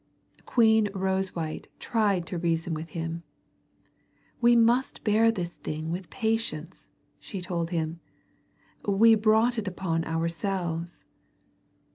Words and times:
Queen 0.47 0.89
Rosewhite 0.95 1.67
tried 1.77 2.25
to 2.25 2.39
reason 2.39 2.73
with 2.73 2.89
him. 2.89 3.21
"We 4.41 4.55
must 4.55 5.03
bear 5.03 5.29
this 5.31 5.55
thing 5.57 5.91
with 5.91 6.09
patience," 6.09 6.89
she 7.19 7.39
told 7.39 7.69
him. 7.69 7.99
"We 8.83 9.13
brought 9.13 9.59
it 9.59 9.67
upon 9.67 10.03
ourselves." 10.05 11.05